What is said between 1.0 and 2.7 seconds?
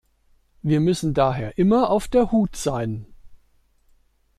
daher immer auf der Hut